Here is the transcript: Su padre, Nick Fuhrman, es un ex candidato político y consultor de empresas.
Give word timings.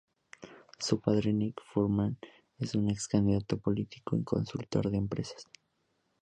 Su 0.79 0.99
padre, 0.99 1.31
Nick 1.31 1.61
Fuhrman, 1.63 2.17
es 2.57 2.73
un 2.73 2.89
ex 2.89 3.07
candidato 3.07 3.59
político 3.59 4.17
y 4.17 4.23
consultor 4.23 4.89
de 4.89 4.97
empresas. 4.97 5.43